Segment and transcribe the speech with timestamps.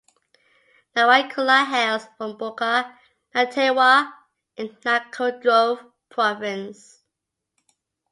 [0.95, 2.95] Nawaikula hails from Buca,
[3.35, 4.11] Natewa,
[4.57, 7.03] in Cakaudrove Province.